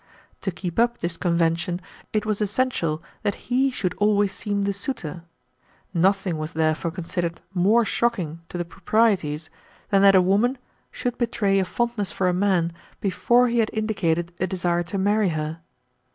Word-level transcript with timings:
To 0.41 0.49
keep 0.49 0.79
up 0.79 0.97
this 0.97 1.15
convention 1.15 1.79
it 2.11 2.25
was 2.25 2.41
essential 2.41 3.03
that 3.21 3.35
he 3.35 3.69
should 3.69 3.93
always 3.99 4.31
seem 4.31 4.63
the 4.63 4.73
suitor. 4.73 5.25
Nothing 5.93 6.39
was 6.39 6.53
therefore 6.53 6.89
considered 6.89 7.39
more 7.53 7.85
shocking 7.85 8.41
to 8.49 8.57
the 8.57 8.65
proprieties 8.65 9.51
than 9.91 10.01
that 10.01 10.15
a 10.15 10.19
woman 10.23 10.57
should 10.89 11.19
betray 11.19 11.59
a 11.59 11.65
fondness 11.65 12.11
for 12.11 12.27
a 12.27 12.33
man 12.33 12.71
before 12.99 13.47
he 13.47 13.59
had 13.59 13.69
indicated 13.73 14.33
a 14.39 14.47
desire 14.47 14.81
to 14.81 14.97
marry 14.97 15.29
her. 15.29 15.61